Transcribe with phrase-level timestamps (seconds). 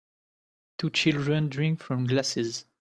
[0.79, 2.65] Two children drink from glasses.